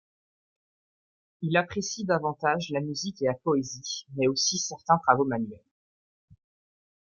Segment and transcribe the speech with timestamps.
[1.43, 5.61] Il apprécie davantage la musique et la poésie mais aussi certains travaux manuels.